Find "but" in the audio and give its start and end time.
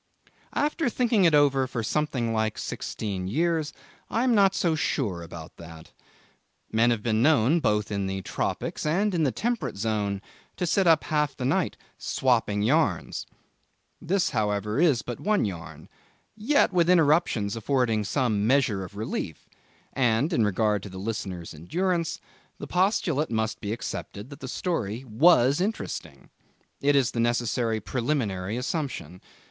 15.03-15.19